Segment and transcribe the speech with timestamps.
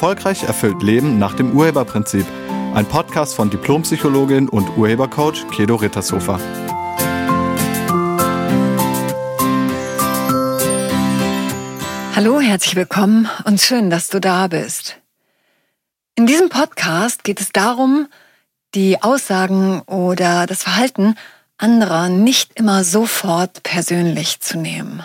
[0.00, 2.24] Erfolgreich erfüllt Leben nach dem Urheberprinzip.
[2.72, 6.40] Ein Podcast von Diplompsychologin und Urhebercoach Kedo Rittershofer.
[12.16, 14.96] Hallo, herzlich willkommen und schön, dass du da bist.
[16.14, 18.08] In diesem Podcast geht es darum,
[18.74, 21.14] die Aussagen oder das Verhalten
[21.58, 25.04] anderer nicht immer sofort persönlich zu nehmen.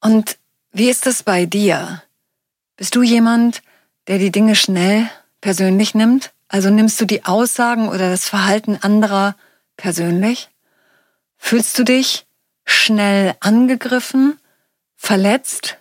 [0.00, 0.38] Und
[0.70, 2.04] wie ist es bei dir?
[2.76, 3.60] Bist du jemand,
[4.08, 5.08] der die Dinge schnell
[5.40, 6.32] persönlich nimmt?
[6.48, 9.36] Also nimmst du die Aussagen oder das Verhalten anderer
[9.76, 10.50] persönlich?
[11.36, 12.26] Fühlst du dich
[12.64, 14.38] schnell angegriffen,
[14.96, 15.78] verletzt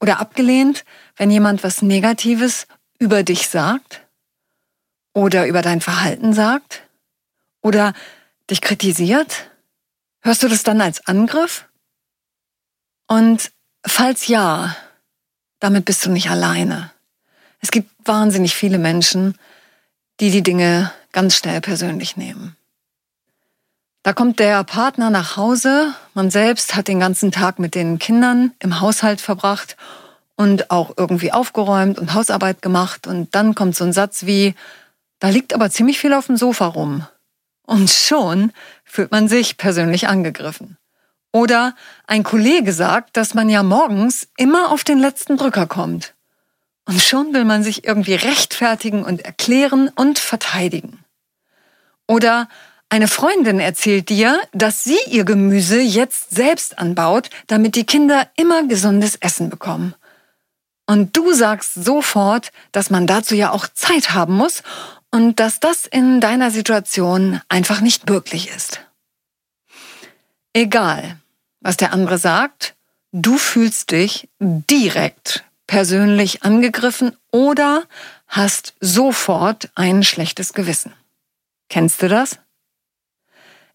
[0.00, 0.84] oder abgelehnt,
[1.16, 2.66] wenn jemand was Negatives
[2.98, 4.06] über dich sagt
[5.14, 6.82] oder über dein Verhalten sagt
[7.62, 7.94] oder
[8.50, 9.50] dich kritisiert?
[10.20, 11.66] Hörst du das dann als Angriff?
[13.06, 13.50] Und
[13.86, 14.76] falls ja,
[15.58, 16.92] damit bist du nicht alleine.
[17.60, 19.36] Es gibt wahnsinnig viele Menschen,
[20.20, 22.56] die die Dinge ganz schnell persönlich nehmen.
[24.02, 28.52] Da kommt der Partner nach Hause, man selbst hat den ganzen Tag mit den Kindern
[28.58, 29.76] im Haushalt verbracht
[30.36, 34.54] und auch irgendwie aufgeräumt und Hausarbeit gemacht und dann kommt so ein Satz wie,
[35.18, 37.06] da liegt aber ziemlich viel auf dem Sofa rum.
[37.66, 38.52] Und schon
[38.84, 40.78] fühlt man sich persönlich angegriffen.
[41.30, 41.74] Oder
[42.06, 46.14] ein Kollege sagt, dass man ja morgens immer auf den letzten Drücker kommt.
[46.86, 51.04] Und schon will man sich irgendwie rechtfertigen und erklären und verteidigen.
[52.08, 52.48] Oder
[52.88, 58.66] eine Freundin erzählt dir, dass sie ihr Gemüse jetzt selbst anbaut, damit die Kinder immer
[58.66, 59.94] gesundes Essen bekommen.
[60.86, 64.64] Und du sagst sofort, dass man dazu ja auch Zeit haben muss
[65.12, 68.80] und dass das in deiner Situation einfach nicht möglich ist.
[70.52, 71.16] Egal,
[71.60, 72.74] was der andere sagt,
[73.12, 77.84] du fühlst dich direkt persönlich angegriffen oder
[78.26, 80.92] hast sofort ein schlechtes Gewissen.
[81.68, 82.40] Kennst du das?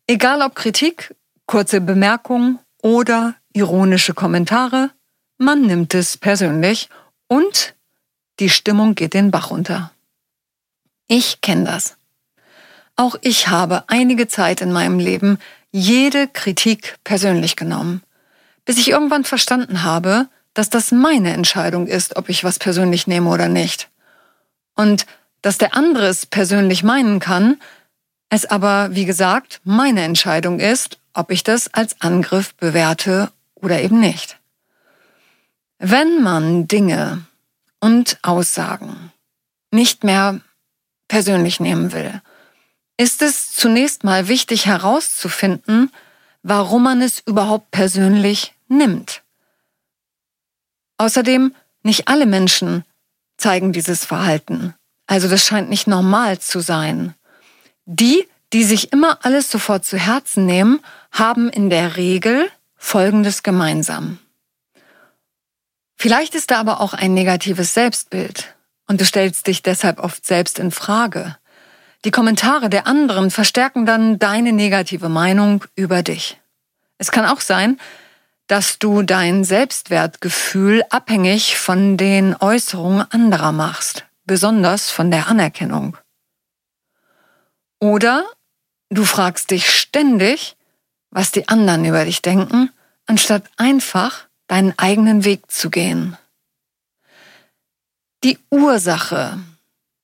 [0.05, 4.91] Egal ob Kritik, kurze Bemerkungen oder ironische Kommentare,
[5.37, 6.89] man nimmt es persönlich
[7.29, 7.75] und
[8.41, 9.93] die Stimmung geht den Bach runter.
[11.07, 11.95] Ich kenne das.
[12.97, 15.39] Auch ich habe einige Zeit in meinem Leben
[15.71, 18.03] jede Kritik persönlich genommen,
[18.65, 23.29] bis ich irgendwann verstanden habe, dass das meine Entscheidung ist, ob ich was persönlich nehme
[23.29, 23.89] oder nicht.
[24.73, 25.05] Und
[25.43, 27.59] dass der andere es persönlich meinen kann,
[28.29, 33.99] es aber, wie gesagt, meine Entscheidung ist, ob ich das als Angriff bewerte oder eben
[33.99, 34.39] nicht.
[35.77, 37.25] Wenn man Dinge
[37.79, 39.11] und Aussagen
[39.71, 40.39] nicht mehr
[41.07, 42.21] persönlich nehmen will,
[42.97, 45.91] ist es zunächst mal wichtig herauszufinden,
[46.43, 49.21] warum man es überhaupt persönlich nimmt.
[50.97, 52.83] Außerdem, nicht alle Menschen
[53.37, 54.73] zeigen dieses Verhalten.
[55.07, 57.13] Also das scheint nicht normal zu sein.
[57.85, 60.79] Die, die sich immer alles sofort zu Herzen nehmen,
[61.11, 64.19] haben in der Regel Folgendes gemeinsam.
[65.95, 68.55] Vielleicht ist da aber auch ein negatives Selbstbild
[68.87, 71.37] und du stellst dich deshalb oft selbst in Frage.
[72.03, 76.39] Die Kommentare der anderen verstärken dann deine negative Meinung über dich.
[76.97, 77.79] Es kann auch sein,
[78.47, 85.97] dass du dein Selbstwertgefühl abhängig von den Äußerungen anderer machst, besonders von der Anerkennung.
[87.79, 88.23] Oder
[88.89, 90.55] du fragst dich ständig,
[91.09, 92.71] was die anderen über dich denken,
[93.05, 96.17] anstatt einfach deinen eigenen Weg zu gehen.
[98.23, 99.39] Die Ursache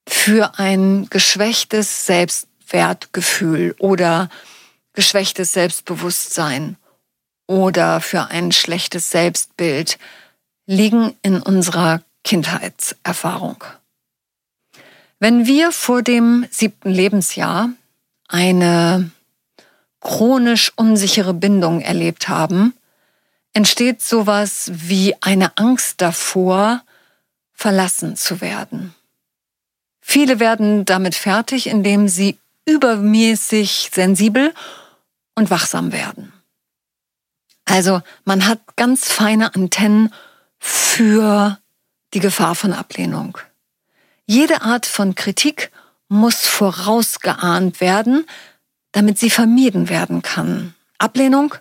[0.07, 4.29] für ein geschwächtes Selbstwertgefühl oder
[4.93, 6.77] geschwächtes Selbstbewusstsein
[7.51, 9.99] oder für ein schlechtes Selbstbild
[10.67, 13.61] liegen in unserer Kindheitserfahrung.
[15.19, 17.69] Wenn wir vor dem siebten Lebensjahr
[18.29, 19.11] eine
[19.99, 22.73] chronisch unsichere Bindung erlebt haben,
[23.53, 26.81] entsteht sowas wie eine Angst davor,
[27.51, 28.95] verlassen zu werden.
[29.99, 34.53] Viele werden damit fertig, indem sie übermäßig sensibel
[35.35, 36.31] und wachsam werden.
[37.65, 40.13] Also man hat ganz feine Antennen
[40.59, 41.57] für
[42.13, 43.37] die Gefahr von Ablehnung.
[44.25, 45.71] Jede Art von Kritik
[46.07, 48.25] muss vorausgeahnt werden,
[48.91, 50.75] damit sie vermieden werden kann.
[50.97, 51.55] Ablehnung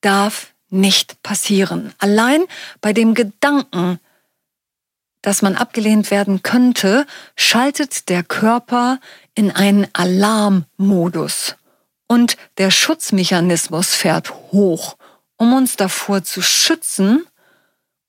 [0.00, 1.92] darf nicht passieren.
[1.98, 2.44] Allein
[2.80, 3.98] bei dem Gedanken,
[5.22, 9.00] dass man abgelehnt werden könnte, schaltet der Körper
[9.34, 11.56] in einen Alarmmodus
[12.06, 14.96] und der Schutzmechanismus fährt hoch,
[15.36, 17.26] um uns davor zu schützen,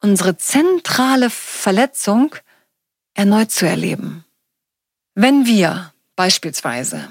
[0.01, 2.35] unsere zentrale Verletzung
[3.13, 4.25] erneut zu erleben.
[5.15, 7.09] Wenn wir beispielsweise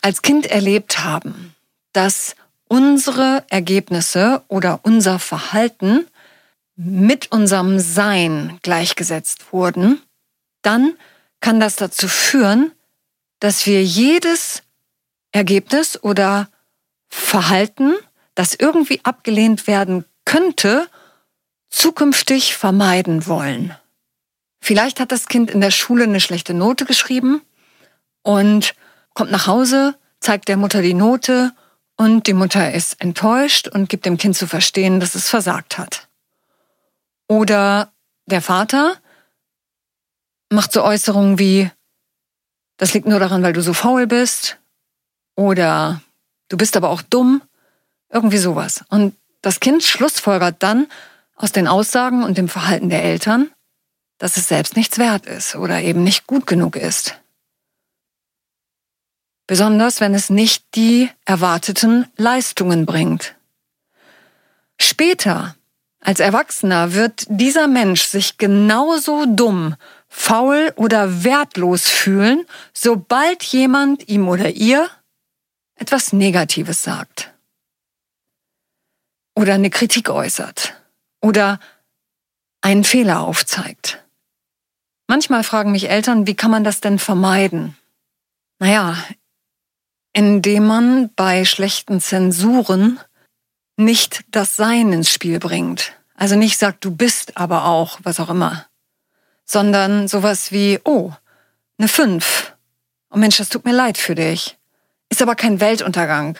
[0.00, 1.54] als Kind erlebt haben,
[1.92, 2.34] dass
[2.68, 6.06] unsere Ergebnisse oder unser Verhalten
[6.74, 10.00] mit unserem Sein gleichgesetzt wurden,
[10.62, 10.96] dann
[11.40, 12.72] kann das dazu führen,
[13.40, 14.62] dass wir jedes
[15.32, 16.48] Ergebnis oder
[17.08, 17.94] Verhalten,
[18.34, 20.88] das irgendwie abgelehnt werden könnte,
[21.70, 23.76] zukünftig vermeiden wollen.
[24.60, 27.42] Vielleicht hat das Kind in der Schule eine schlechte Note geschrieben
[28.22, 28.74] und
[29.14, 31.52] kommt nach Hause, zeigt der Mutter die Note
[31.96, 36.08] und die Mutter ist enttäuscht und gibt dem Kind zu verstehen, dass es versagt hat.
[37.28, 37.92] Oder
[38.26, 38.96] der Vater
[40.50, 41.70] macht so Äußerungen wie,
[42.76, 44.58] das liegt nur daran, weil du so faul bist.
[45.34, 46.02] Oder
[46.48, 47.42] du bist aber auch dumm.
[48.12, 48.84] Irgendwie sowas.
[48.90, 50.86] Und das Kind schlussfolgert dann
[51.34, 53.50] aus den Aussagen und dem Verhalten der Eltern,
[54.18, 57.18] dass es selbst nichts wert ist oder eben nicht gut genug ist.
[59.48, 63.34] Besonders wenn es nicht die erwarteten Leistungen bringt.
[64.78, 65.56] Später,
[66.00, 69.74] als Erwachsener, wird dieser Mensch sich genauso dumm,
[70.08, 74.88] faul oder wertlos fühlen, sobald jemand ihm oder ihr
[75.76, 77.31] etwas Negatives sagt.
[79.42, 80.80] Oder eine Kritik äußert.
[81.20, 81.58] Oder
[82.60, 84.00] einen Fehler aufzeigt.
[85.08, 87.76] Manchmal fragen mich Eltern, wie kann man das denn vermeiden?
[88.60, 88.96] Naja,
[90.12, 93.00] indem man bei schlechten Zensuren
[93.76, 95.92] nicht das Sein ins Spiel bringt.
[96.14, 98.66] Also nicht sagt, du bist aber auch, was auch immer.
[99.44, 101.10] Sondern sowas wie, oh,
[101.78, 102.54] eine Fünf.
[103.10, 104.56] Oh Mensch, das tut mir leid für dich.
[105.08, 106.38] Ist aber kein Weltuntergang.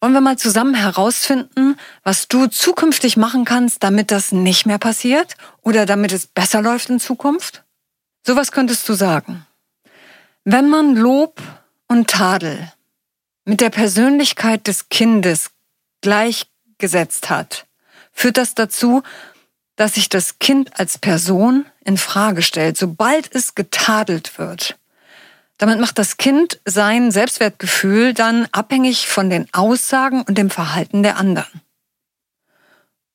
[0.00, 5.36] Wollen wir mal zusammen herausfinden, was du zukünftig machen kannst, damit das nicht mehr passiert
[5.60, 7.64] oder damit es besser läuft in Zukunft?
[8.26, 9.46] Sowas könntest du sagen.
[10.44, 11.42] Wenn man Lob
[11.86, 12.72] und Tadel
[13.44, 15.50] mit der Persönlichkeit des Kindes
[16.00, 17.66] gleichgesetzt hat,
[18.12, 19.02] führt das dazu,
[19.76, 24.79] dass sich das Kind als Person in Frage stellt, sobald es getadelt wird.
[25.60, 31.18] Damit macht das Kind sein Selbstwertgefühl dann abhängig von den Aussagen und dem Verhalten der
[31.18, 31.60] anderen.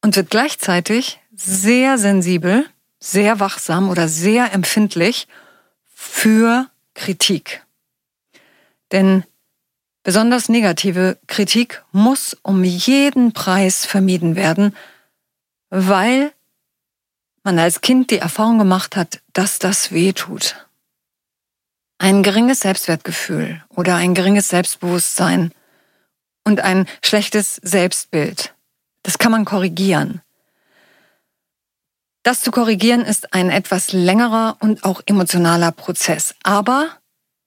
[0.04, 2.68] Und wird gleichzeitig sehr sensibel,
[3.00, 5.28] sehr wachsam oder sehr empfindlich
[5.96, 7.66] für Kritik.
[8.92, 9.24] Denn
[10.06, 14.76] Besonders negative Kritik muss um jeden Preis vermieden werden,
[15.72, 16.32] weil
[17.42, 20.65] man als Kind die Erfahrung gemacht hat, dass das weh tut.
[22.16, 25.52] Ein geringes Selbstwertgefühl oder ein geringes Selbstbewusstsein
[26.46, 28.56] und ein schlechtes Selbstbild,
[29.04, 30.22] das kann man korrigieren.
[32.24, 36.88] Das zu korrigieren ist ein etwas längerer und auch emotionaler Prozess, aber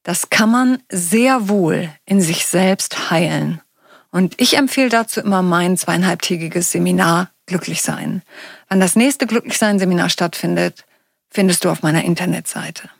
[0.03, 3.63] das kann man sehr wohl in sich selbst heilen.
[4.11, 8.21] Und ich empfehle dazu immer mein zweieinhalbtägiges Seminar Glücklich sein.
[8.69, 10.85] Wann das nächste Glücklichsein-Seminar stattfindet,
[11.31, 12.91] findest du auf meiner Internetseite.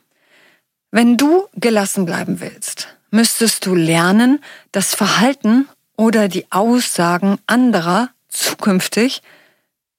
[0.91, 9.21] Wenn du gelassen bleiben willst, müsstest du lernen, das Verhalten oder die Aussagen anderer zukünftig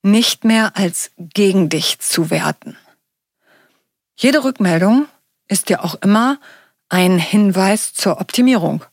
[0.03, 2.77] nicht mehr als gegen dich zu werten.
[4.17, 5.07] Jede Rückmeldung
[5.49, 6.39] ist dir auch immer
[6.89, 8.85] ein Hinweis zur Optimierung.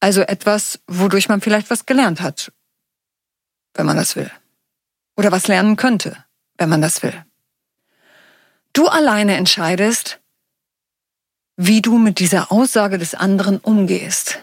[0.00, 2.52] Also etwas, wodurch man vielleicht was gelernt hat,
[3.74, 4.30] wenn man das will.
[5.16, 6.24] Oder was lernen könnte,
[6.56, 7.24] wenn man das will.
[8.72, 10.20] Du alleine entscheidest,
[11.60, 14.38] wie du mit dieser Aussage des anderen umgehst.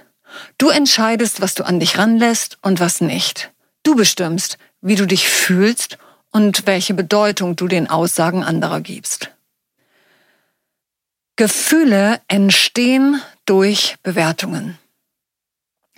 [0.58, 3.54] Du entscheidest, was du an dich ranlässt und was nicht.
[3.84, 5.98] Du bestimmst, wie du dich fühlst
[6.32, 9.32] und welche Bedeutung du den Aussagen anderer gibst.
[11.38, 14.78] Gefühle entstehen durch Bewertungen.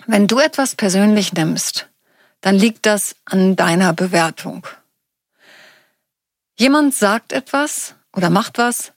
[0.06, 1.88] Wenn du etwas persönlich nimmst,
[2.42, 4.68] dann liegt das an deiner Bewertung.
[6.56, 8.92] Jemand sagt etwas oder macht was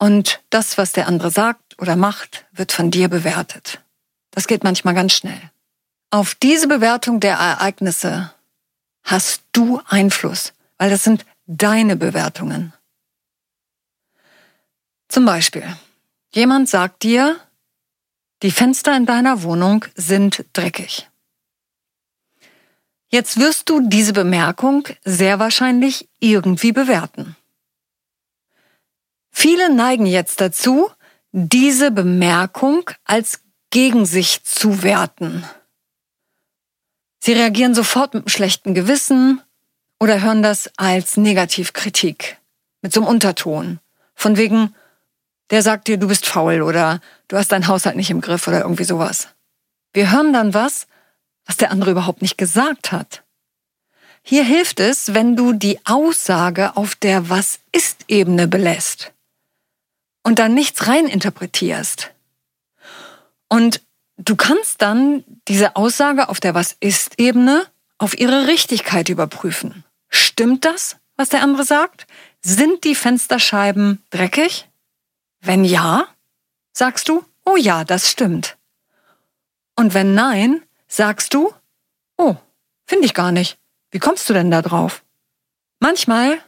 [0.00, 3.82] und das, was der andere sagt oder macht, wird von dir bewertet.
[4.30, 5.40] Das geht manchmal ganz schnell.
[6.10, 8.32] Auf diese Bewertung der Ereignisse
[9.04, 12.72] hast du Einfluss, weil das sind deine Bewertungen.
[15.08, 15.66] Zum Beispiel,
[16.32, 17.38] jemand sagt dir,
[18.42, 21.10] die Fenster in deiner Wohnung sind dreckig.
[23.10, 27.36] Jetzt wirst du diese Bemerkung sehr wahrscheinlich irgendwie bewerten.
[29.42, 30.90] Viele neigen jetzt dazu,
[31.32, 35.46] diese Bemerkung als gegen sich zu werten.
[37.20, 39.40] Sie reagieren sofort mit einem schlechten Gewissen
[39.98, 42.36] oder hören das als Negativkritik
[42.82, 43.80] mit so einem Unterton
[44.14, 44.74] Von wegen,
[45.48, 48.60] der sagt dir, du bist faul oder du hast deinen Haushalt nicht im Griff oder
[48.60, 49.28] irgendwie sowas.
[49.94, 50.86] Wir hören dann was,
[51.46, 53.22] was der andere überhaupt nicht gesagt hat.
[54.20, 59.14] Hier hilft es, wenn du die Aussage auf der Was-ist-Ebene belässt
[60.22, 62.12] und dann nichts reininterpretierst.
[63.48, 63.82] Und
[64.16, 67.66] du kannst dann diese Aussage auf der Was-ist-Ebene
[67.98, 69.84] auf ihre Richtigkeit überprüfen.
[70.08, 72.06] Stimmt das, was der andere sagt?
[72.42, 74.68] Sind die Fensterscheiben dreckig?
[75.40, 76.06] Wenn ja,
[76.72, 78.56] sagst du, oh ja, das stimmt.
[79.76, 81.52] Und wenn nein, sagst du,
[82.16, 82.36] oh,
[82.86, 83.58] finde ich gar nicht.
[83.90, 85.02] Wie kommst du denn da drauf?
[85.78, 86.38] Manchmal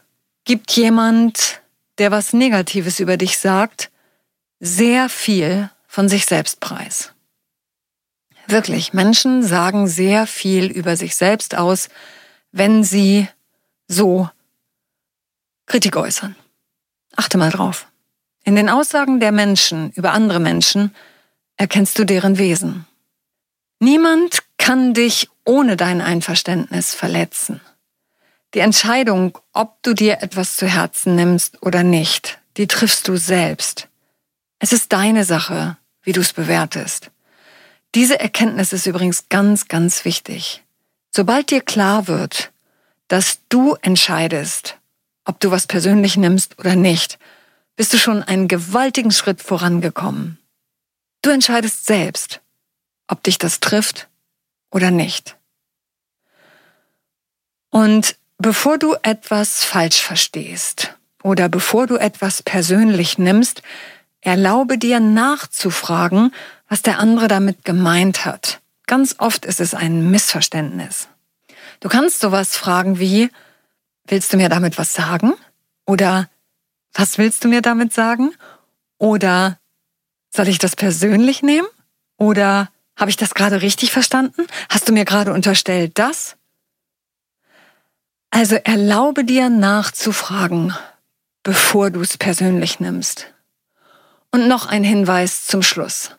[0.44, 1.61] gibt jemand,
[2.02, 3.92] der was Negatives über dich sagt,
[4.58, 7.12] sehr viel von sich selbst preis.
[8.48, 11.88] Wirklich, Menschen sagen sehr viel über sich selbst aus,
[12.50, 13.28] wenn sie
[13.86, 14.28] so
[15.66, 16.34] Kritik äußern.
[17.14, 17.86] Achte mal drauf.
[18.42, 20.92] In den Aussagen der Menschen über andere Menschen
[21.56, 22.84] erkennst du deren Wesen.
[23.78, 27.60] Niemand kann dich ohne dein Einverständnis verletzen.
[28.54, 33.88] Die Entscheidung, ob du dir etwas zu Herzen nimmst oder nicht, die triffst du selbst.
[34.58, 37.10] Es ist deine Sache, wie du es bewertest.
[37.94, 40.62] Diese Erkenntnis ist übrigens ganz, ganz wichtig.
[41.10, 42.52] Sobald dir klar wird,
[43.08, 44.78] dass du entscheidest,
[45.24, 47.18] ob du was persönlich nimmst oder nicht,
[47.76, 50.38] bist du schon einen gewaltigen Schritt vorangekommen.
[51.22, 52.40] Du entscheidest selbst,
[53.08, 54.08] ob dich das trifft
[54.70, 55.36] oder nicht.
[57.70, 63.62] Und bevor du etwas falsch verstehst oder bevor du etwas persönlich nimmst,
[64.20, 66.34] erlaube dir nachzufragen,
[66.68, 68.60] was der andere damit gemeint hat.
[68.86, 71.08] Ganz oft ist es ein Missverständnis.
[71.78, 73.30] Du kannst sowas fragen wie,
[74.06, 75.34] willst du mir damit was sagen?
[75.86, 76.28] Oder
[76.94, 78.34] was willst du mir damit sagen?
[78.98, 79.58] Oder
[80.30, 81.68] soll ich das persönlich nehmen?
[82.16, 84.46] Oder habe ich das gerade richtig verstanden?
[84.68, 86.36] Hast du mir gerade unterstellt das?
[88.34, 90.74] Also erlaube dir nachzufragen,
[91.42, 93.26] bevor du es persönlich nimmst.
[94.30, 96.12] Und noch ein Hinweis zum Schluss.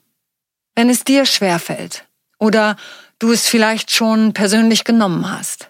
[0.75, 2.05] Wenn es dir schwerfällt
[2.38, 2.77] oder
[3.17, 5.70] du es vielleicht schon persönlich genommen hast,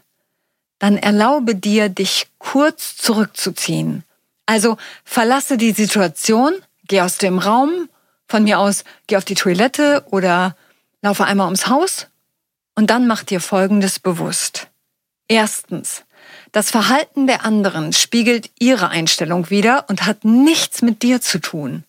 [0.80, 4.04] dann erlaube dir, dich kurz zurückzuziehen.
[4.46, 6.56] Also verlasse die Situation,
[6.90, 7.88] geh aus dem Raum,
[8.28, 10.58] von mir aus geh auf die Toilette oder
[11.02, 12.08] laufe einmal ums Haus
[12.76, 14.68] und dann mach dir Folgendes bewusst.
[15.30, 16.04] Erstens,
[16.54, 21.84] das Verhalten der anderen spiegelt ihre Einstellung wider und hat nichts mit dir zu tun.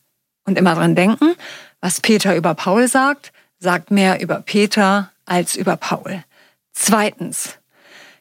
[0.46, 1.34] Und immer dran denken,
[1.80, 6.24] was Peter über Paul sagt, sagt mehr über Peter als über Paul.
[6.72, 7.58] Zweitens,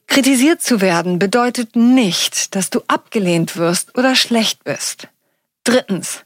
[0.07, 5.07] kritisiert zu werden bedeutet nicht, dass du abgelehnt wirst oder schlecht bist.
[5.63, 6.25] Drittens,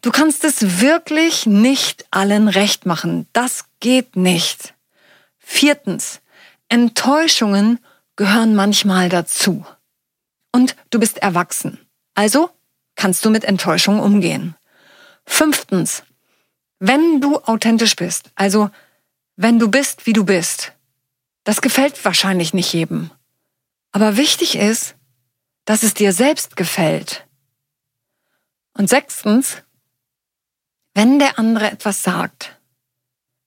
[0.00, 3.26] du kannst es wirklich nicht allen recht machen.
[3.34, 4.72] Das geht nicht.
[5.38, 6.20] Viertens,
[6.70, 7.80] Enttäuschungen
[8.18, 9.64] gehören manchmal dazu.
[10.52, 11.78] Und du bist erwachsen.
[12.14, 12.50] Also
[12.96, 14.56] kannst du mit Enttäuschung umgehen.
[15.24, 16.02] Fünftens,
[16.80, 18.70] wenn du authentisch bist, also
[19.36, 20.72] wenn du bist, wie du bist,
[21.44, 23.10] das gefällt wahrscheinlich nicht jedem.
[23.92, 24.96] Aber wichtig ist,
[25.64, 27.24] dass es dir selbst gefällt.
[28.72, 29.62] Und sechstens,
[30.94, 32.58] wenn der andere etwas sagt,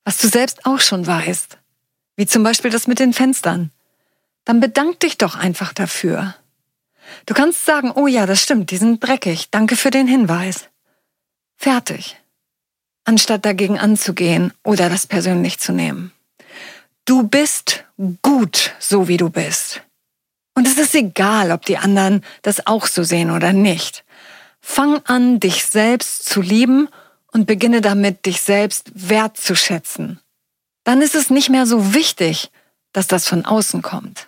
[0.06, 1.58] was du selbst auch schon weißt,
[2.16, 3.72] wie zum Beispiel das mit den Fenstern,
[4.46, 6.36] dann bedank dich doch einfach dafür.
[7.26, 10.70] Du kannst sagen, oh ja, das stimmt, die sind dreckig, danke für den Hinweis.
[11.58, 12.18] Fertig.
[13.04, 16.12] Anstatt dagegen anzugehen oder das persönlich zu nehmen.
[17.06, 17.84] Du bist
[18.22, 19.82] gut, so wie du bist.
[20.54, 24.04] Und es ist egal, ob die anderen das auch so sehen oder nicht.
[24.60, 26.90] Fang an, dich selbst zu lieben
[27.32, 30.20] und beginne damit, dich selbst wertzuschätzen.
[30.84, 32.52] Dann ist es nicht mehr so wichtig,
[32.94, 34.28] dass das von außen kommt.